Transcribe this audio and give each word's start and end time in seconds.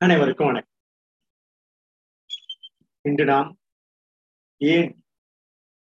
அனைவருக்கும் 0.00 0.46
வணக்கம். 0.46 0.72
இன்று 3.04 3.24
நாம் 3.24 3.50
ஏன் 4.60 4.90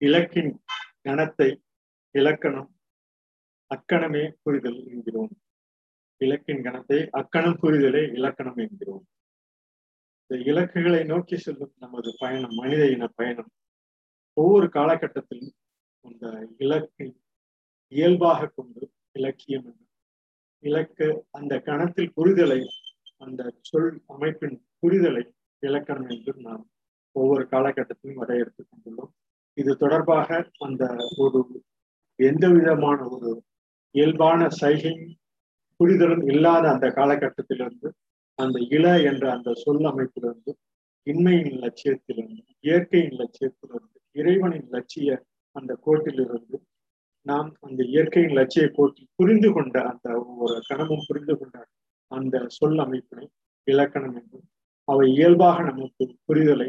இலக்கின் 0.02 0.52
கணத்தை 1.08 1.48
இலக்கணம் 2.14 2.70
அக்கணமே 3.66 4.22
புரிதல் 4.42 4.78
என்கிறோம்? 4.86 5.32
இலக்கின் 6.20 6.62
கணத்தை 6.62 7.00
அக்கணம் 7.10 7.58
புரிதலே 7.62 8.02
இலக்கணம் 8.14 8.56
என்கிறோம். 8.56 9.04
இந்த 10.22 10.42
இலக்குகளை 10.44 11.04
நோக்கி 11.04 11.36
செல்லும் 11.36 11.74
நமது 11.76 12.14
பயணம் 12.18 12.54
மனித 12.54 12.82
இன 12.90 13.12
பயணம் 13.14 13.52
ஒவ்வொரு 14.36 14.66
காலகட்டத்திலும் 14.66 15.54
அந்த 16.04 16.48
இலக்கை 16.58 17.08
இயல்பாக 17.92 18.52
கொண்டு 18.56 18.92
இலக்கியம் 19.12 19.72
இலக்கு 20.62 21.26
அந்த 21.30 21.54
கணத்தில் 21.60 22.14
புரிதலை 22.16 22.62
அந்த 23.20 23.42
சொல் 23.60 23.90
அமைப்பின் 24.06 24.56
புரிதலை 24.80 25.22
இலக்கணம் 25.62 26.08
என்று 26.08 26.32
நாம் 26.38 26.64
ஒவ்வொரு 27.16 27.42
காலகட்டத்திலும் 27.50 28.20
வரையறுத்துக் 28.20 28.68
கொண்டுள்ளோம். 28.70 29.12
இது 29.56 29.76
தொடர்பாக 29.76 30.28
அந்த 30.58 30.84
ஒரு 31.16 31.40
எந்த 32.18 32.48
விதமான 32.48 32.98
ஒரு 33.08 33.30
இயல்பான 33.94 34.48
சைகை 34.60 34.94
புரிதலும் 35.80 36.24
இல்லாத 36.28 36.64
அந்த 36.70 36.86
காலகட்டத்திலிருந்து 36.88 37.88
அந்த 38.38 38.58
இள 38.70 38.86
என்ற 39.02 39.24
அந்த 39.32 39.50
சொல் 39.54 39.84
அமைப்பிலிருந்து 39.84 40.52
இன்மையின் 41.06 41.56
லட்சியத்திலிருந்து 41.58 42.52
இயற்கையின் 42.60 43.16
லட்சியத்திலிருந்து 43.16 43.98
இறைவனின் 44.16 44.68
லட்சிய 44.68 45.10
அந்த 45.56 45.72
கோட்டிலிருந்து 45.86 46.58
நாம் 47.26 47.50
அந்த 47.60 47.80
இயற்கையின் 47.84 48.32
லட்சிய 48.32 48.66
கோட்டில் 48.68 49.10
புரிந்து 49.14 49.48
கொண்ட 49.52 49.76
அந்த 49.82 50.08
ஒவ்வொரு 50.20 50.56
கணமும் 50.68 51.06
புரிந்து 51.06 51.34
கொண்ட 51.38 51.56
அந்த 52.10 52.36
சொல் 52.48 52.80
அமைப்பினை 52.84 53.26
இலக்கணம் 53.68 54.16
என்றும் 54.16 54.46
அவை 54.88 55.06
இயல்பாக 55.12 55.56
நமக்கு 55.62 56.04
புரிதலை 56.26 56.68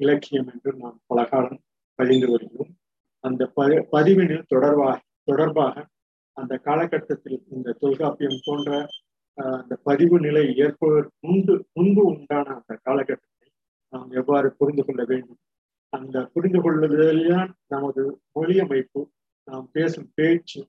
இலக்கியம் 0.00 0.48
என்று 0.52 0.70
நாம் 0.76 0.98
பல 1.06 1.24
காலம் 1.24 1.60
வருகிறோம். 1.98 2.70
அந்த 3.24 3.42
ப 3.46 3.64
பதிவினில் 3.92 4.48
தொடர்பாக 4.48 4.98
தொடர்பாக 5.24 5.74
அந்த 6.36 6.54
காலகட்டத்தில் 6.58 7.38
இந்த 7.48 7.74
தொல்காப்பியம் 7.80 8.40
போன்ற 8.44 8.70
அந்த 9.58 9.74
பதிவு 9.82 10.16
நிலை 10.20 10.44
ஏற்பதற்கு 10.64 11.12
முன்பு 11.26 11.54
முன்பு 11.72 12.02
உண்டான 12.04 12.46
அந்த 12.54 12.72
காலகட்டத்தை 12.86 13.48
நாம் 13.92 14.10
எவ்வாறு 14.10 14.48
புரிந்து 14.58 14.82
கொள்ள 14.84 15.02
வேண்டும்? 15.04 15.40
அந்த 15.92 16.16
புரிந்து 16.34 16.60
கொள்வதில்தான் 16.60 17.50
நமது 17.66 18.02
மொழி 18.32 18.56
அமைப்பு 18.60 19.00
நாம் 19.48 19.68
பேசும் 19.72 20.10
பேச்சு 20.14 20.60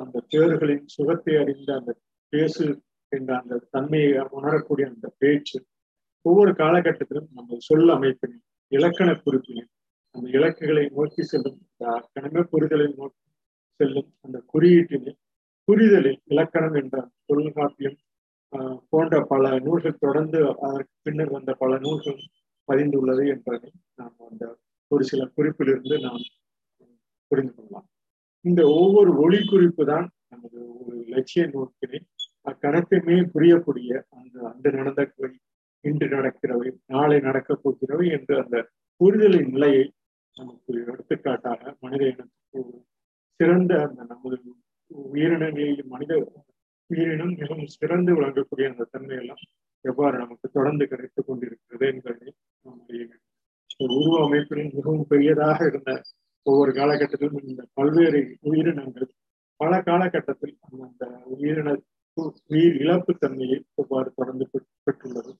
அந்த 0.00 0.16
பேர்களின் 0.32 0.86
சுகத்தை 0.86 1.34
அறிந்த 1.42 1.70
அந்த 1.78 1.92
பேசு 2.32 2.64
என்ற 3.12 3.30
அந்த 3.38 3.60
தன்மையை 3.70 4.22
உணரக்கூடிய 4.30 4.86
அந்த 4.86 5.06
பேச்சு 5.18 5.58
ஒவ்வொரு 6.24 6.52
காலகட்டத்திலும் 6.52 7.28
நம்ம 7.32 7.56
சொல் 7.58 7.88
அமைப்பினை 7.88 8.38
இலக்கண 8.72 9.10
குறிப்பினை 9.16 9.64
அந்த 10.14 10.26
இலக்குகளை 10.30 10.84
நோக்கி 10.88 11.22
செல்லும் 11.22 11.58
அந்த 11.70 11.84
கணமே 12.14 12.42
புரிதலை 12.52 12.86
நோக்கி 12.96 13.20
செல்லும் 13.80 14.10
அந்த 14.20 14.38
குறியீட்டினை 14.52 15.12
புரிதலில் 15.68 16.20
இலக்கணம் 16.24 16.74
என்ற 16.74 16.96
தொல்காப்பியம் 17.26 17.98
போன்ற 18.88 19.20
பல 19.24 19.58
நூல்கள் 19.58 20.00
தொடர்ந்து 20.00 20.38
அதற்கு 20.60 20.94
பின்னர் 21.02 21.30
வந்த 21.30 21.52
பல 21.54 21.78
நூல்கள் 21.78 22.18
பதிந்துள்ளது 22.68 23.24
என்பதை 23.28 23.70
நாம் 23.94 24.16
அந்த 24.30 24.44
ஒரு 24.90 25.04
சில 25.04 25.22
குறிப்பிலிருந்து 25.36 25.96
நாம் 26.00 26.24
புரிந்து 27.30 27.52
கொள்ளலாம். 27.52 27.86
இந்த 28.44 28.62
ஒவ்வொரு 28.78 29.10
ஒளி 29.16 29.40
குறிப்பு 29.46 29.82
தான் 29.86 30.06
நமது 30.28 30.58
ஒரு 30.80 30.96
லட்சிய 31.06 31.42
நோக்கினை 31.46 32.00
அக்கணத்தையுமே 32.46 33.16
புரியக்கூடிய 33.32 33.90
அந்த 34.12 34.36
அன்று 34.48 34.70
நடந்தவை 34.78 35.30
இன்று 35.84 36.06
நடக்கிறவை 36.08 36.70
நாளை 36.86 37.18
நடக்கப் 37.20 37.62
போகிறவை 37.62 38.06
என்று 38.08 38.34
அந்த 38.36 38.56
புரிதலின் 39.00 39.52
நிலையை 39.52 39.84
நமக்கு 40.36 40.72
எடுத்துக்காட்டாக 40.82 41.72
மனித 41.80 42.02
இனத்துக்கு 42.04 42.60
சிறந்த 43.40 43.72
அந்த 43.82 44.02
நமது 44.04 44.36
உயிரினங்களில் 45.10 45.82
மனித 45.86 46.12
உயிரினம் 46.90 47.34
மிகவும் 47.34 47.72
சிறந்து 47.74 48.12
விளங்கக்கூடிய 48.12 48.66
அந்த 48.70 48.88
தன்மையெல்லாம் 48.92 49.42
எவ்வாறு 49.84 50.16
நமக்கு 50.18 50.46
தொடர்ந்து 50.48 50.84
கிடைத்துக் 50.86 51.28
கொண்டிருக்கிறது 51.28 51.86
என்பதை 51.86 52.26
நம்முடைய 52.64 53.04
உருவ 53.92 54.16
அமைப்பிலும் 54.24 54.74
மிகவும் 54.74 55.08
பெரியதாக 55.08 55.58
இருந்த 55.66 55.90
ஒவ்வொரு 56.46 56.72
காலகட்டத்திலும் 56.72 57.46
இந்த 57.46 57.62
பல்வேறு 57.74 58.20
உயிரினங்கள் 58.42 59.08
பல 59.60 59.72
காலகட்டத்தில் 59.82 60.54
அந்த 60.82 61.04
உயிரின 61.32 61.74
உயிர் 62.16 62.76
இழப்பு 62.76 63.12
தன்மையை 63.18 63.58
எவ்வாறு 63.74 64.12
தொடர்ந்து 64.16 64.44
பெற்றுள்ளது? 64.86 65.32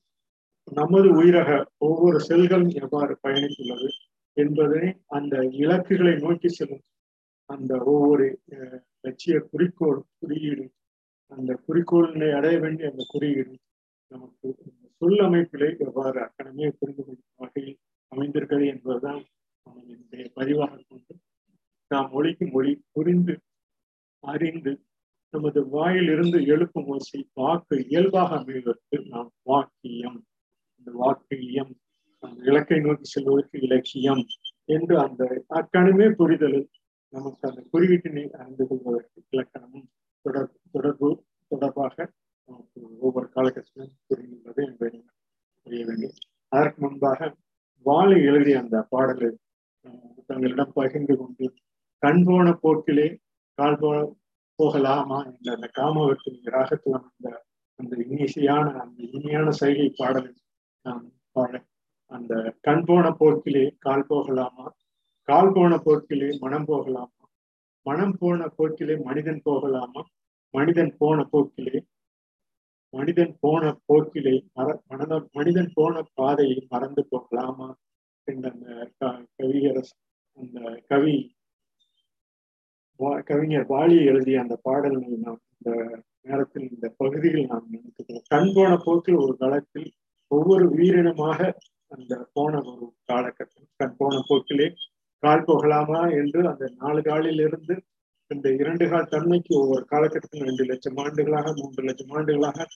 நமது 0.67 1.09
உயிரக 1.13 1.49
ஒவ்வொரு 1.77 2.19
செல்களும் 2.19 2.73
எவ்வாறு 2.75 3.13
பயணித்துள்ளது 3.23 3.89
என்பதை 4.37 4.83
அந்த 5.07 5.35
இலக்குகளை 5.55 6.13
நோக்கி 6.15 6.49
செல்லும் 6.49 6.83
அந்த 7.49 7.73
ஒவ்வொரு 7.85 8.25
லட்சிய 9.03 9.39
குறிக்கோள் 9.51 9.99
குறியீடு 10.19 10.65
அந்த 11.31 11.51
குறிக்கோளினை 11.67 12.29
அடைய 12.31 12.59
வேண்டிய 12.59 12.89
அந்த 12.89 13.03
குறியீடு 13.07 13.53
நமக்கு 14.11 14.47
சொல் 15.01 15.19
அமைப்பிலே 15.19 15.69
எவ்வாறு 15.77 16.19
அக்கணமே 16.21 16.67
புரிந்து 16.71 17.03
கொள்ளும் 17.03 17.29
வகையில் 17.35 17.77
அமைந்திருக்கிறது 18.11 18.65
என்பதுதான் 18.67 19.21
என்னுடைய 19.85 20.25
பதிவாக 20.35 20.81
கொண்டு 20.89 21.13
நாம் 21.91 22.11
மொழிக்கு 22.11 22.45
மொழி 22.47 22.73
புரிந்து 22.91 23.33
அறிந்து 24.23 24.73
நமது 25.33 25.59
வாயிலிருந்து 25.75 26.39
எழுப்பும் 26.45 26.89
ஓசை 26.93 27.19
வாக்கு 27.33 27.75
இயல்பாக 27.89 28.35
அமைவதற்கு 28.35 28.97
நாம் 29.09 29.31
வாக்கியம். 29.51 30.17
அந்த 30.77 30.91
வாக்கியம் 31.01 31.71
அந்த 32.23 32.39
இலக்கை 32.49 32.79
நோக்கி 32.79 33.03
செல்வதற்கு 33.03 33.57
இலக்கியம் 33.61 34.23
என்று 34.75 34.95
அந்த 35.05 35.21
அக்கணமே 35.59 36.07
புரிதலில் 36.19 36.67
நமக்கு 37.13 37.43
அந்த 37.49 37.61
குறியீட்டினை 37.73 38.23
அறிந்து 38.41 38.65
கொள்வதற்கு 38.67 39.23
இலக்கணமும் 39.29 39.87
தொடர்பு 40.25 40.55
தொடர்பு 40.71 41.09
தொடர்பாக 41.47 41.95
நமக்கு 42.49 42.79
ஒவ்வொரு 42.99 43.27
காலகட்டத்திலும் 43.35 43.93
புரிந்துள்ளது 44.07 44.61
என்பதை 44.67 45.01
புரிய 45.63 45.81
வேண்டும். 45.85 46.17
அதற்கு 46.47 46.79
முன்பாக 46.81 47.35
வாழை 47.85 48.17
எழுதிய 48.23 48.59
அந்த 48.59 48.77
பாடலை 48.89 49.29
தங்களிடம் 50.25 50.73
பகிர்ந்து 50.73 51.15
கொண்டு 51.17 51.45
கண் 52.03 52.23
போன 52.23 52.51
போக்கிலே 52.61 53.07
கால் 53.57 53.79
போன 53.79 53.97
போகலாமா 54.63 55.17
என்ற 55.27 55.47
அந்த 55.55 55.67
காமவர்த்தினி 55.73 56.51
ராகத்துல 56.55 56.99
அந்த 57.03 57.27
அந்த 57.79 57.93
இனிசையான 58.05 58.65
அந்த 58.81 58.97
இனிமையான 59.07 59.51
சைகை 59.59 59.87
பாடலை 59.99 60.31
நாம் 60.85 61.03
பாட 61.35 61.53
அந்த 62.11 62.33
கண் 62.61 62.83
போன 62.83 63.05
போக்கிலே 63.19 63.63
கால் 63.79 64.07
போகலாமா 64.09 64.65
கால் 65.27 65.51
போன 65.51 65.73
போக்கிலே 65.85 66.29
மனம் 66.39 66.67
போகலாமா 66.69 67.23
மனம் 67.85 68.15
போன 68.19 68.47
போக்கிலே 68.57 68.95
மனிதன் 69.05 69.41
போகலாமா 69.45 70.01
மனிதன் 70.53 70.93
போன 70.99 71.19
போக்கிலே 71.31 71.77
மனிதன் 72.93 73.33
போன 73.39 73.71
போக்கிலே 73.87 74.35
மர 74.57 74.67
மனத 74.89 75.13
மனிதன் 75.37 75.71
போன 75.73 76.03
பாதையை 76.13 76.59
மறந்து 76.69 77.03
போகலாமா 77.11 77.69
என்ற 78.27 78.45
அந்த 78.51 79.07
கவியரசு 79.39 79.95
அந்த 80.37 80.59
கவி 80.87 81.15
கவிஞர் 83.27 83.67
வாலி 83.69 83.97
எழுதிய 84.05 84.41
அந்த 84.41 84.55
பாடல்களை 84.63 85.17
நாம் 85.17 85.41
இந்த 85.53 85.71
நேரத்தில் 86.21 86.67
இந்த 86.69 86.87
பகுதியில் 86.97 87.45
நாம் 87.45 87.67
நினைத்துக்கிறோம். 87.71 88.25
கண் 88.27 88.51
போன 88.53 88.71
போக்கில் 88.77 89.21
ஒரு 89.23 89.33
காலத்தில் 89.37 89.87
ஒவ்வொரு 90.31 90.65
உயிரினமாக 90.75 91.39
அந்த 91.91 92.13
போன 92.33 92.61
ஒரு 92.69 92.85
காலகட்டம் 93.11 93.67
கண் 93.79 93.97
போன 93.97 94.21
போக்கிலே 94.29 94.67
கால் 95.23 95.45
போகலாமா 95.45 96.01
என்று 96.11 96.39
அந்த 96.47 96.65
நாலு 96.79 97.01
காலில் 97.01 97.41
இருந்து 97.41 97.75
இந்த 98.31 98.49
இரண்டு 98.59 98.85
கால் 98.87 99.11
தன்மைக்கு 99.11 99.53
ஒவ்வொரு 99.59 99.83
காலகட்டத்தில் 99.85 100.47
ரெண்டு 100.47 100.63
லட்சம் 100.65 100.99
ஆண்டுகளாக 101.03 101.53
மூன்று 101.59 101.83
லட்சம் 101.83 102.13
ஆண்டுகளாக 102.13 102.67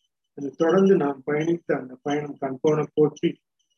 தொடர்ந்து 0.60 0.96
நாம் 0.96 1.22
பயணித்த 1.26 1.70
அந்த 1.78 1.94
பயணம் 2.04 2.38
கண் 2.38 2.62
போன 2.62 2.86
போக்கி 2.96 3.30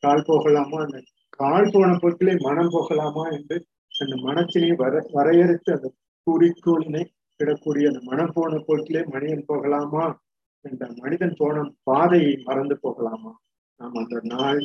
கால் 0.02 0.26
போகலாமா 0.26 0.78
அந்த 0.82 0.98
கால் 1.38 1.72
போன 1.72 1.90
போக்கிலே 2.02 2.34
மனம் 2.40 2.72
போகலாமா 2.72 3.24
என்று 3.30 3.56
அந்த 3.92 4.14
மனத்தினை 4.26 4.70
வர 4.76 5.02
வரையறுத்து 5.12 5.70
அந்த 5.76 5.88
குறிக்கோளினை 6.26 7.02
விடக்கூடிய 7.40 7.90
அந்த 7.90 8.00
மனம் 8.10 8.34
போன 8.36 8.58
போக்கிலே 8.66 9.02
மனிதன் 9.12 9.48
போகலாமா? 9.50 10.04
என்ற 10.64 10.86
மனிதன் 11.02 11.38
போன 11.38 11.56
பாதையை 11.88 12.32
மறந்து 12.48 12.76
போகலாமா? 12.84 13.32
நாம் 13.80 13.98
அந்த 14.02 14.16
நாள் 14.32 14.60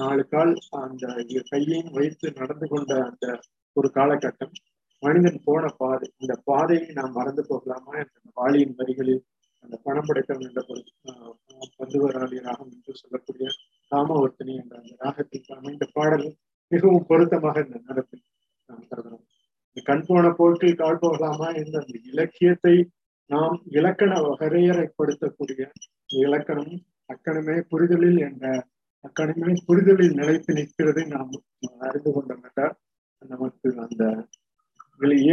நாலு 0.00 0.22
கால் 0.32 0.52
அந்த 0.80 1.04
கையையும் 1.50 1.94
வைத்து 1.98 2.26
நடந்து 2.40 2.66
கொண்ட 2.68 2.92
அந்த 3.06 3.26
ஒரு 3.76 3.88
காலகட்டம் 3.96 4.54
மனிதன் 5.02 5.40
போன 5.44 5.64
பாதை 5.80 6.08
அந்த 6.20 6.34
பாதையை 6.48 6.88
நாம் 6.98 7.16
மறந்து 7.18 7.42
போகலாமா? 7.48 7.92
என்ற 8.02 8.18
வாளியின் 8.38 8.76
வரிகளில் 8.80 9.22
அந்த 9.64 9.76
பணம் 9.86 10.08
படைத்தம் 10.08 10.44
என்ற 10.46 10.60
பந்துவராளி 11.78 12.38
ராகம் 12.46 12.72
என்று 12.74 12.92
சொல்லக்கூடிய 13.00 13.48
காமவர்த்தனி 13.92 14.52
என்ற 14.62 14.74
அந்த 14.82 14.94
ராகத்திற்கு 15.04 15.52
அமைந்த 15.58 15.86
பாடல் 15.96 16.26
மிகவும் 16.72 17.06
பொருத்தமாக 17.08 17.64
இந்த 17.66 17.78
நேரத்தில் 17.86 18.19
கண் 19.82 20.04
போன 20.06 20.30
போக்கில் 20.30 20.74
கால் 20.74 21.00
போகலாமா 21.00 21.48
என்ற 21.52 21.74
அந்த 21.80 21.98
இலக்கியத்தை 22.04 22.74
நாம் 23.30 23.56
இலக்கண 23.70 24.12
வரையறைப்படுத்தக்கூடிய 24.20 25.66
இலக்கணம் 26.14 26.74
அக்கணமே 27.06 27.56
புரிதலில் 27.68 28.18
என்ற 28.18 28.44
அக்கணமே 29.04 29.52
புரிதலில் 29.66 30.14
நிலைத்து 30.14 30.54
நிற்கிறதை 30.54 31.04
நாம் 31.06 31.30
அறிந்து 31.78 32.12
கொண்டோம் 32.12 32.42
என்றால் 32.42 32.76
நமக்கு 33.28 33.68
அந்த 33.78 34.04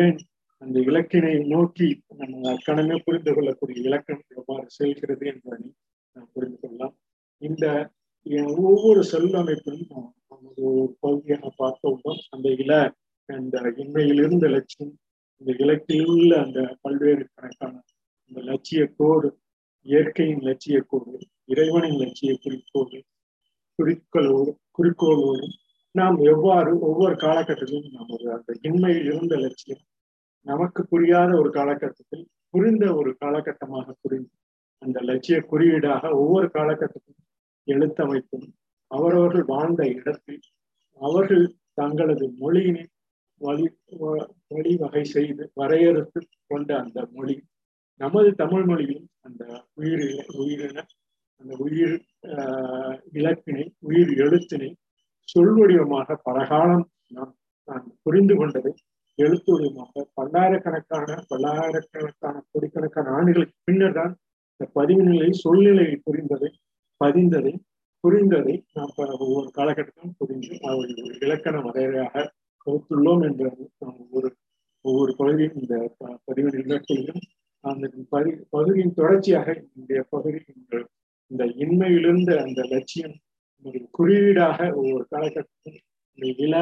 ஏன் 0.03 0.17
அந்த 0.61 0.77
இலக்கினை 0.79 1.33
நோக்கி 1.47 1.87
நம்ம 2.17 2.51
அக்கணமே 2.51 2.95
புரிந்து 3.05 3.31
கொள்ளக்கூடிய 3.33 3.81
இலக்கணம் 3.81 4.29
எவ்வாறு 4.35 4.69
செல்கிறது 4.69 5.25
என்பதை 5.27 5.67
நாம் 6.15 6.29
புரிந்து 6.33 6.57
கொள்ளலாம். 6.61 6.95
இந்த 7.41 7.65
ஒவ்வொரு 8.67 9.01
செல் 9.03 9.33
அமைப்பிலும் 9.33 10.13
நமது 10.29 10.61
ஒரு 10.63 10.97
பகுதியாக 10.99 11.51
உள்ளோம். 11.91 12.21
அந்த 12.29 12.49
இல 12.63 12.73
அந்த 13.29 13.57
இன்மையிலிருந்த 13.77 14.45
லட்சியம் 14.49 14.93
இந்த 15.41 15.51
இலக்கில் 15.57 16.33
அந்த 16.37 16.59
பல்வேறு 16.81 17.23
கணக்கான 17.27 17.73
இந்த 18.31 18.39
லட்சிய 18.41 18.81
கோடு 18.97 19.29
இயற்கையின் 19.85 20.43
லட்சிய 20.43 20.77
கோடு 20.87 21.19
இறைவனின் 21.45 21.99
லட்சிய 21.99 22.31
குறிக்கோடு 22.43 22.99
குறிக்கோளோடு 23.79 24.51
குறிக்கோளோடு 24.71 25.47
நாம் 25.95 26.17
எவ்வாறு 26.23 26.71
ஒவ்வொரு 26.79 27.15
காலகட்டத்திலும் 27.15 27.91
நமது 27.91 28.25
அந்த 28.31 28.51
இன்மையில் 28.61 29.07
இருந்த 29.07 29.35
லட்சியம் 29.35 29.83
நமக்கு 30.45 30.81
புரியாத 30.85 31.31
ஒரு 31.37 31.49
காலகட்டத்தில் 31.49 32.25
புரிந்த 32.49 32.85
ஒரு 32.93 33.11
காலகட்டமாக 33.15 33.95
புரிந்து 34.01 34.35
அந்த 34.81 34.97
லட்சிய 35.01 35.37
குறியீடாக 35.41 36.03
ஒவ்வொரு 36.15 36.47
காலகட்டத்திலும் 36.53 37.23
எழுத்தமைப்பும் 37.67 38.47
அவரவர்கள் 38.91 39.47
வாழ்ந்த 39.47 39.83
இடத்தில் 39.93 40.43
அவர்கள் 41.01 41.45
தங்களது 41.73 42.25
மொழியினை 42.39 42.83
வழி 43.41 43.65
வழிவகை 44.49 45.03
செய்து 45.05 45.43
வரையறுத்து 45.53 46.19
கொண்ட 46.47 46.69
அந்த 46.79 46.99
மொழி 47.13 47.35
நமது 48.01 48.29
தமிழ் 48.35 48.65
மொழியும் 48.65 49.05
அந்த 49.21 49.43
உயிர் 49.73 50.05
உயிரின 50.35 50.79
அந்த 51.41 51.53
உயிர் 51.59 51.95
இலக்கினை 53.13 53.65
உயிர் 53.81 54.11
எழுத்தினை 54.17 54.69
சொல் 55.29 55.55
வடிவமாக 55.55 56.17
பலகாலம் 56.23 56.85
நாம் 57.09 57.33
நான் 57.67 57.87
புரிந்து 58.03 58.35
கொண்டதை 58.35 58.73
எழுத்து 59.19 59.51
வடிவமாக 59.53 60.05
பல்லாயிரக்கணக்கான 60.13 61.17
பல்லாயிரக்கணக்கான 61.29 62.35
கோடிக்கணக்கான 62.51 63.11
ஆண்டுகளுக்கு 63.11 63.57
பின்னர் 63.63 63.97
தான் 63.97 64.13
இந்த 64.59 64.65
பதிவு 64.73 65.03
நிலை 65.03 65.29
சொல்நிலை 65.43 65.87
புரிந்ததை 66.05 66.49
பதிந்ததை 67.01 67.53
புரிந்ததை 68.03 68.55
நாம் 68.73 68.93
ஒவ்வொரு 69.19 69.49
காலகட்டத்திலும் 69.57 70.17
புரிந்து 70.17 70.53
அவருடைய 70.63 71.17
இலக்கண 71.19 71.57
வரையறையாக 71.61 72.25
தொகுத்துள்ளோம் 72.67 73.23
என்ற 73.23 73.43
நாம் 73.77 73.99
ஒவ்வொரு 73.99 74.29
ஒவ்வொரு 74.85 75.15
பகுதியும் 75.15 75.55
இந்த 75.55 75.75
பதிவு 76.23 76.49
நிகழ்ச்சியிலும் 76.49 77.21
அந்த 77.63 77.89
பதி 78.09 78.31
பகுதியின் 78.49 78.93
தொடர்ச்சியாக 78.93 79.63
இந்த 79.75 80.05
பகுதி 80.09 80.39
இந்த 81.31 81.45
இன்மையிலிருந்து 81.45 82.33
அந்த 82.37 82.61
லட்சியம் 82.63 83.15
ஒரு 83.65 83.79
குறியீடாக 83.91 84.73
ஒவ்வொரு 84.73 85.05
காலகட்டத்திலும் 85.15 85.83
இந்த 86.17 86.27
இல 86.37 86.55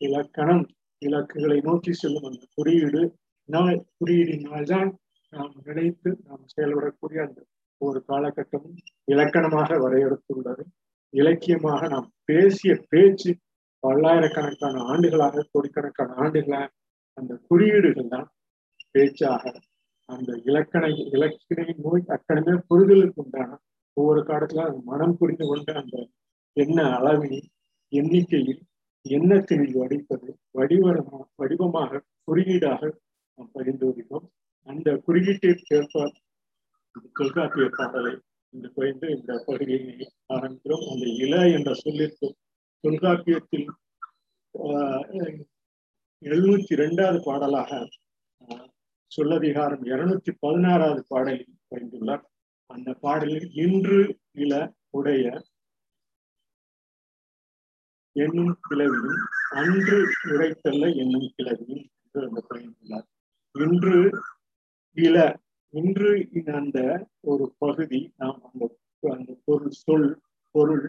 இலக்கணம் 0.00 0.64
இலக்குகளை 1.02 1.60
நோக்கி 1.60 1.92
செல்லும் 1.92 2.22
அந்த 2.22 2.44
குறியீடு 2.54 3.02
நாள் 3.48 3.84
குறியீடினால்தான் 4.00 4.90
நாம் 5.32 5.54
நினைத்து 5.64 6.10
நாம் 6.24 6.44
செயல்படக்கூடிய 6.56 7.18
அந்த 7.26 7.40
ஒரு 7.80 8.04
காலகட்டமும் 8.08 8.78
இலக்கணமாக 9.04 9.76
வரையறுத்துள்ளது. 9.76 10.62
இலக்கியமாக 11.14 11.88
நாம் 11.88 12.08
பேசிய 12.24 12.72
பேச்சு 12.88 13.30
பல்லாயிரக்கணக்கான 13.82 14.82
ஆண்டுகளாக 14.84 15.44
கோடிக்கணக்கான 15.52 16.14
ஆண்டுகளாக 16.16 16.68
அந்த 17.18 17.32
குறியீடுகள் 17.48 18.12
தான் 18.14 18.28
பேச்சாக 18.94 19.42
அந்த 20.08 20.30
இலக்கண 20.44 20.84
இலக்கினை 21.14 21.66
நோய் 21.82 22.04
அக்கடமே 22.08 22.54
புரிதலுக்கு 22.70 23.20
உண்டான 23.22 23.50
ஒவ்வொரு 23.96 24.20
காலத்துல 24.22 24.64
அந்த 24.66 24.80
மனம் 24.84 25.16
புரிந்து 25.16 25.46
கொண்ட 25.46 25.70
அந்த 25.74 25.96
என்ன 26.56 26.78
அளவினை 26.96 27.40
எண்ணிக்கையில் 27.92 28.62
எண்ணத்தினில் 29.06 29.76
வடிப்பது 29.76 30.28
வடிவமாக 30.50 31.20
வடிவமாக 31.36 32.00
குறியீடாக 32.24 32.80
நாம் 33.38 33.52
பகிர்ந்து 33.52 33.86
வருகிறோம் 33.86 34.26
அந்த 34.66 34.88
குறியீட்டிற்கேற்ப 35.06 36.02
தொல்காப்பிய 37.18 37.66
பாடலை 37.78 38.12
இந்த 38.54 38.66
பயின்று 38.76 39.08
இந்த 39.16 39.32
பகுதியை 39.46 39.80
ஆரம்பிக்கிறோம். 40.34 40.84
அந்த 40.92 41.06
இல 41.24 41.34
என்ற 41.56 41.70
சொல்லிற்கும் 41.84 42.36
தொல்காப்பியத்தில் 42.84 43.68
எழுநூத்தி 46.22 46.74
ரெண்டாவது 46.74 47.18
பாடலாக 47.24 47.70
சொல்லதிகாரம் 49.10 49.84
இருநூத்தி 49.86 50.32
பதினாறாவது 50.40 51.02
பாடலில் 51.06 51.56
பயின்றுள்ளார் 51.70 52.24
அந்த 52.70 52.90
பாடலில் 53.00 53.48
இன்று 53.56 53.98
இல 54.36 54.52
உடைய 54.90 55.24
என்னும் 58.16 58.54
கிளவியும் 58.68 59.20
அன்று 59.52 59.98
உரைத்தல்ல 60.30 60.84
என்னும் 60.96 61.28
கிளவியும் 61.36 61.84
என்று 62.02 62.20
அந்த 62.28 62.40
பயின்றுள்ளார். 62.48 63.06
இன்று 63.54 63.98
இல 64.96 65.16
இன்று 65.74 66.10
அந்த 66.54 66.78
ஒரு 67.22 67.44
பகுதி 67.58 68.00
நாம் 68.16 68.40
அந்த 68.44 68.64
அந்த 69.02 69.32
பொருள் 69.44 69.76
சொல் 69.80 70.08
பொருள் 70.54 70.84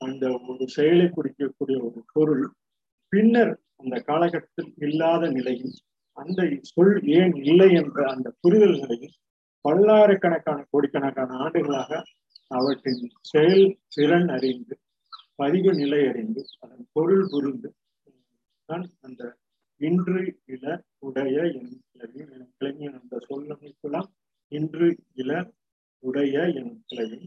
அந்த 0.00 0.24
ஒரு 0.46 0.64
செயலை 0.74 1.06
குறிக்கக்கூடிய 1.08 1.76
ஒரு 1.86 2.00
பொருள். 2.12 2.44
பின்னர் 3.12 3.52
அந்த 3.80 3.96
காலகட்டத்தில் 4.02 4.72
இல்லாத 4.78 5.22
நிலையில் 5.30 5.74
அந்த 6.16 6.40
சொல் 6.70 6.94
ஏன் 7.18 7.34
இல்லை 7.44 7.68
என்ற 7.80 7.98
அந்த 8.12 8.28
புரிதல் 8.42 8.78
நிலையில் 8.82 9.14
பல்லாயிரக்கணக்கான 9.64 10.58
கோடிக்கணக்கான 10.70 11.36
ஆண்டுகளாக 11.38 11.90
அவற்றின் 12.50 13.02
செயல் 13.30 13.64
திறன் 13.94 14.30
அறிந்து 14.36 14.74
பதிவு 15.36 15.72
நிலை 15.72 16.00
அறிந்து 16.08 16.42
அதன் 16.62 16.86
பொருள் 16.92 17.24
புரிந்து 17.28 17.70
தான் 18.68 18.86
அந்த 19.00 19.22
இன்று 19.80 20.22
இல 20.46 20.64
உடைய 21.00 21.36
என் 21.52 21.74
கிளவி 21.90 22.20
என் 22.34 22.48
கிளவியின் 22.52 22.96
அந்த 23.00 23.14
சொல்லமைப்பெல்லாம் 23.28 24.08
இன்று 24.52 24.88
இல 25.14 25.30
உடைய 26.02 26.34
என் 26.60 26.74
கிளவி 26.84 27.20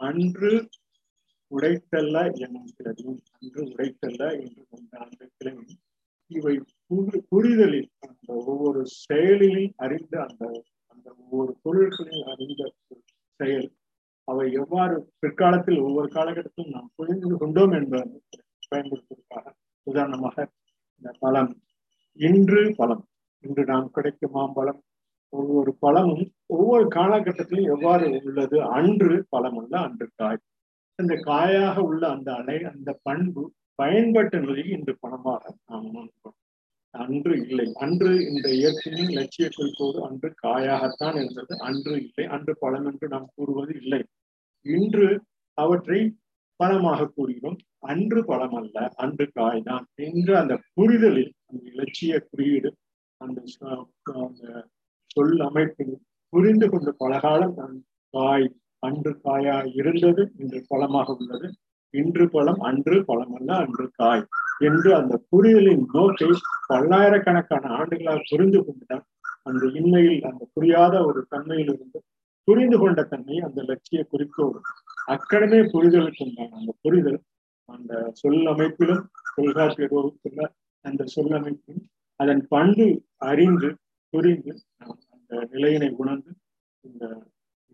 அன்று 0.00 0.52
உடைத்தல்ல 1.50 2.32
என்னும் 2.34 2.66
அன்று 2.84 3.62
உடைத்தல்ல 3.64 4.40
என்று 4.40 4.66
கொண்ட 4.70 4.98
அந்த 4.98 5.28
இவை 6.26 6.60
புரிதலில் 7.28 7.88
அந்த 7.98 8.44
ஒவ்வொரு 8.46 8.86
செயலிலும் 8.86 9.72
அறிந்த 9.76 10.20
அந்த 10.20 10.62
அந்த 10.86 11.14
ஒவ்வொரு 11.18 11.56
பொருட்களையும் 11.62 12.28
அறிந்த 12.28 12.72
செயல். 13.36 13.72
அவை 14.24 14.52
எவ்வாறு 14.52 15.12
பிற்காலத்தில் 15.18 15.78
ஒவ்வொரு 15.78 16.08
காலகட்டத்திலும் 16.12 16.70
நாம் 16.70 16.90
புரிந்து 16.94 17.36
கொண்டோம் 17.36 17.72
என்பதை 17.72 18.20
பயன்படுத்துவதற்காக 18.70 19.52
உதாரணமாக 19.82 20.48
இந்த 20.94 21.16
பழம். 21.18 21.52
இன்று 22.12 22.74
பழம். 22.76 23.04
இன்று 23.40 23.64
நாம் 23.64 23.90
கிடைக்கும் 23.90 24.30
மாம்பழம். 24.30 24.82
ஒவ்வொரு 25.28 25.74
பழமும் 25.74 26.32
ஒவ்வொரு 26.46 26.88
காலகட்டத்திலும் 26.88 27.64
எவ்வாறு 27.64 28.20
உள்ளது? 28.24 28.62
அன்று 28.62 29.26
பழம் 29.28 29.54
உள்ள 29.54 29.78
அன்று 29.78 30.08
காய். 30.14 30.38
அந்த 30.98 31.14
காயாக 31.22 31.76
உள்ள 31.80 32.02
அந்த 32.08 32.28
அலை 32.34 32.58
அந்த 32.64 32.90
பண்பு 33.02 33.42
பயன்பட்ட 33.78 34.36
நிலையில் 34.40 34.74
இன்று 34.76 34.94
பணமாக 35.02 35.42
நாம் 35.66 35.84
உணர்ந்தோம் 35.84 36.36
அன்று 36.94 37.34
இல்லை. 37.42 37.66
அன்று 37.74 38.12
இந்த 38.26 38.46
இயற்கையின் 38.50 39.12
லட்சிய 39.12 39.48
குறிப்போடு 39.56 39.98
அன்று 40.06 40.28
காயாகத்தான் 40.44 41.16
இருந்தது. 41.16 41.54
அன்று 41.60 41.92
இல்லை. 42.00 42.24
அன்று 42.26 42.52
பழம் 42.58 42.86
என்று 42.86 43.08
நாம் 43.08 43.28
கூறுவது 43.34 43.72
இல்லை. 43.74 44.00
இன்று 44.66 45.08
அவற்றை 45.58 46.00
பணமாக 46.60 47.08
கூறுகிறோம். 47.08 47.58
அன்று 47.84 48.20
பழம் 48.24 48.56
அல்ல 48.56 48.76
அன்று 48.96 49.26
காய்தான் 49.32 49.86
என்று 49.96 50.06
என்ற 50.10 50.30
அந்த 50.40 50.54
புரிதலில் 50.74 51.32
அந்த 51.46 51.62
இலட்சிய 51.72 52.14
குறியீடு 52.30 52.70
அந்த 53.20 53.38
அந்த 54.18 54.44
சொல் 55.10 55.38
அமைப்பில் 55.40 55.94
புரிந்து 56.32 56.66
கொண்டு 56.68 56.90
பலகாலம் 56.96 57.54
காய் 58.14 58.48
அன்று 58.82 59.12
காயா 59.24 59.56
இருந்தது 59.74 60.22
இன்று 60.36 60.60
பழமாக 60.68 61.16
உள்ளது. 61.20 61.48
இன்று 61.94 62.24
பழம் 62.30 62.60
அன்று 62.60 62.96
பழம் 63.04 63.34
அல்ல 63.34 63.50
அன்று 63.56 63.86
காய் 63.92 64.24
என்று 64.58 64.90
அந்த 64.94 65.14
புரிதலின் 65.30 65.84
நோக்கை 65.92 66.28
பல்லாயிரக்கணக்கான 66.66 67.70
ஆண்டுகளால் 67.78 68.28
புரிந்து 68.30 68.60
கொண்டுதான் 68.64 69.04
அந்த 69.42 69.66
இன்மையில் 69.78 70.20
அந்த 70.22 70.42
புரியாத 70.54 70.94
ஒரு 71.04 71.20
தன்மையில் 71.28 71.72
இருந்து 71.74 72.00
புரிந்து 72.48 72.76
கொண்ட 72.78 73.00
தன்மை 73.02 73.38
அந்த 73.38 73.60
லட்சிய 73.62 74.00
குறிக்கோடு 74.10 74.58
அக்கடமே 75.06 75.60
புரிதலுக்கு 75.72 76.22
உண்டான 76.24 76.56
அந்த 76.56 76.72
புரிதல். 76.82 77.20
அந்த 77.68 77.92
சொல்லமைப்பிலும் 78.22 79.02
தொல்காப்பிய 79.36 79.86
ரூபத்துள்ள 79.90 80.42
அந்த 80.84 81.02
சொல்லமைப்பிலும் 81.16 81.86
அதன் 82.20 82.42
பண்பு 82.48 82.86
அறிந்து 83.30 83.68
புரிந்து 84.12 84.52
அந்த 84.78 85.46
நிலையினை 85.50 85.90
உணர்ந்து 85.96 86.32
இந்த 86.84 87.04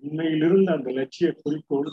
உண்மையிலிருந்து 0.04 0.72
அந்த 0.72 0.90
லட்சிய 0.90 1.28
குறிக்கோள் 1.42 1.90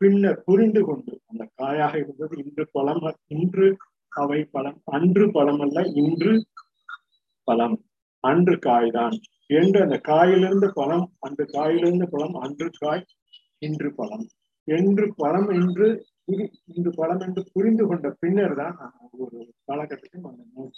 பின்னர் 0.00 0.40
புரிந்து 0.44 0.80
கொண்டு 0.84 1.12
அந்த 1.26 1.42
காயாக 1.54 1.92
இருந்தது 1.98 2.34
இன்று 2.42 2.64
பழம் 2.72 3.02
இன்று 3.34 3.68
அவை 4.12 4.40
பழம் 4.50 4.78
அன்று 4.90 5.24
பழம் 5.30 5.60
அல்ல 5.60 5.78
இன்று 6.02 6.32
பழம் 7.48 7.76
அன்று 8.24 8.56
காய்தான் 8.58 9.16
என்று 9.50 9.78
அந்த 9.82 9.96
காயிலிருந்து 10.02 10.68
பழம் 10.74 11.06
அன்று 11.20 11.44
காயிலிருந்து 11.50 12.06
பழம் 12.08 12.36
அன்று 12.44 12.68
காய் 12.80 13.04
இன்று 13.62 13.88
பழம் 13.94 14.26
என்று 14.68 15.06
பழம் 15.18 15.48
என்று 15.56 15.88
இன்று 16.68 16.90
பழம் 16.96 17.22
என்று 17.26 17.42
புரிந்து 17.54 17.84
கொண்ட 17.86 18.08
பின்னர் 18.20 18.56
தான் 18.56 18.76
ஒரு 19.18 19.38
காலகட்டத்திலும் 19.66 20.28
அந்த 20.30 20.42
நூல் 20.52 20.72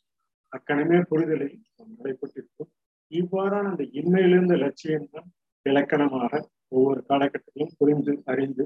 அக்கணமே 0.52 0.98
புரிதலில் 1.10 1.54
நடைபெற்றிருக்கும். 1.92 2.70
இவ்வாறான 3.10 3.70
அந்த 3.70 3.84
இன்மையிலிருந்த 3.92 4.54
லட்சியம்தான் 4.62 5.28
இலக்கணமாக 5.66 6.32
ஒவ்வொரு 6.72 7.00
காலகட்டத்திலும் 7.08 7.74
புரிந்து 7.78 8.12
அறிந்து 8.24 8.64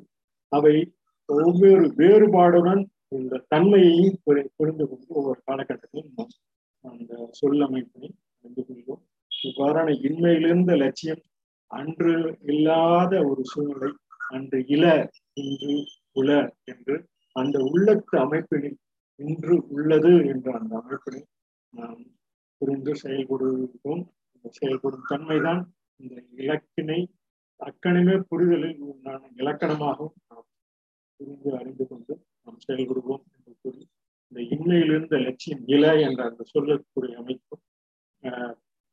அவை 0.53 0.75
ஒவ்வொரு 1.29 1.85
வேறுபாடுடன் 2.01 2.83
இந்த 3.19 3.43
தன்மையையும் 3.49 4.19
புரிந்து 4.25 4.85
கொண்டு 4.87 5.09
ஒவ்வொரு 5.19 5.41
காலகட்டத்திலும் 5.47 6.31
அந்த 6.85 7.13
சொல்லமைப்பினை 7.41 8.11
அறிந்து 8.39 8.63
கொள்வோம். 8.69 9.03
இவ்வாறான 9.33 9.89
இன்மையிலிருந்த 10.07 10.73
லட்சியம் 10.77 11.23
அன்று 11.71 12.15
இல்லாத 12.53 13.13
ஒரு 13.31 13.43
சூழ்நிலை 13.45 13.91
அன்று 14.37 14.59
இல 14.67 14.85
இன்று 15.43 15.75
உல 16.21 16.31
என்று 16.73 16.95
அந்த 17.37 17.57
உள்ளத்து 17.71 18.15
அமைப்பினில் 18.19 18.79
இன்று 19.21 19.55
உள்ளது 19.75 20.13
என்ற 20.33 20.47
அந்த 20.59 20.73
அமைப்பினை 20.83 21.23
நாம் 21.75 22.01
புரிந்து 22.61 22.93
செயல்படுவோம். 23.03 24.03
செயல்படும் 24.55 25.09
தன்மைதான் 25.11 25.63
இந்த 26.01 26.15
இலக்கினை 26.37 27.01
அக்கணமே 27.61 28.15
புரிதலில் 28.29 28.83
உண்டான 28.87 29.21
இலக்கணமாகவும் 29.37 30.17
நாம் 30.29 30.47
புரிந்து 31.21 31.51
அறிந்து 31.57 31.85
கொண்டு 31.87 32.15
நாம் 32.41 32.61
செயல்படுவோம் 32.67 33.23
என்று 33.29 33.53
கூறி 33.55 33.83
இந்த 34.33 34.41
இன்மையிலிருந்த 34.51 35.19
லட்சியம் 35.19 35.63
இல 35.67 35.87
என்ற 36.01 36.21
அந்த 36.25 36.43
சொல்லக்கூடிய 36.45 37.15
அமைப்பு 37.17 37.57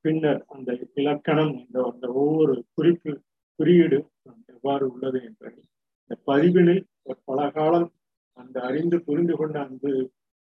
பின்னர் 0.06 0.42
அந்த 0.48 0.72
இலக்கணம் 0.96 1.54
இந்த 1.56 1.78
அந்த 1.84 2.06
ஒவ்வொரு 2.16 2.56
குறிப்பு 2.76 3.12
குறியீடு 3.60 3.98
எவ்வாறு 4.54 4.86
உள்ளது 4.92 5.20
என்பதை 5.24 5.62
இந்த 6.02 6.16
பதிவினில் 6.28 6.84
பல 7.26 7.40
காலம் 7.50 7.88
அந்த 8.38 8.58
அறிந்து 8.62 8.98
புரிந்து 9.00 9.36
கொண்ட 9.36 9.58
அந்த 9.62 9.88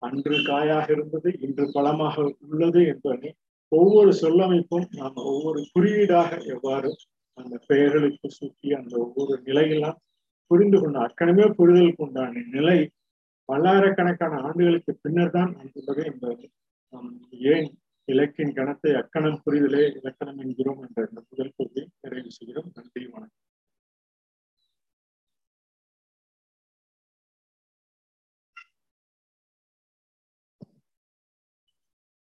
அன்று 0.01 0.37
காயாக 0.43 0.87
இருந்தது 0.91 1.29
இன்று 1.39 1.65
பலமாக 1.71 2.15
உள்ளது 2.45 2.81
என்பதனை 2.85 3.31
ஒவ்வொரு 3.71 4.11
சொல்லமைப்பும் 4.21 4.87
நாம் 4.91 5.23
ஒவ்வொரு 5.25 5.61
குறியீடாக 5.73 6.37
எவ்வாறு 6.47 6.89
அந்த 7.37 7.55
பெயர்களுக்கு 7.67 8.27
சுற்றி 8.29 8.69
அந்த 8.73 8.93
ஒவ்வொரு 8.97 9.33
நிலையெல்லாம் 9.45 9.97
புரிந்து 10.51 10.77
கொண்ட 10.79 10.97
அக்கணமே 10.99 11.45
புரிதலுக்கு 11.57 12.03
உண்டான 12.05 12.43
நிலை 12.55 12.77
பல்லாயிரக்கணக்கான 13.49 14.39
ஆண்டுகளுக்கு 14.41 14.91
பின்னர் 15.01 15.35
தான் 15.35 15.51
வந்துள்ளது 15.57 16.01
என்பது. 16.11 16.45
ஏன் 17.53 17.69
இலக்கின் 18.07 18.53
கணத்தை 18.53 18.91
அக்கணம் 19.01 19.41
புரிதலே 19.45 19.83
இலக்கணம் 19.99 20.39
என்கிறோம் 20.43 20.81
என்ற 20.85 21.07
இந்த 21.09 21.21
முதல் 21.29 21.53
கொள்கை 21.57 21.83
நிறைவு 22.01 22.31
செய்கிறோம். 22.31 22.69
நன்றி 22.75 23.03
வணக்கம். 23.05 23.43